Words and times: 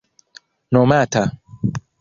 nomata 0.71 1.23